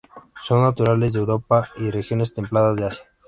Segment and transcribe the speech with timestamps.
[0.47, 3.03] Son naturales de Europa y regiones templadas de Asia.